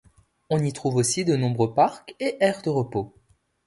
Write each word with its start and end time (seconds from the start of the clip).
On 0.49 0.57
y 0.63 0.73
trouve 0.73 0.95
aussi 0.95 1.25
de 1.25 1.35
nombreux 1.35 1.75
parcs 1.75 2.15
et 2.19 2.35
aires 2.43 2.63
de 2.63 2.71
repos. 2.71 3.13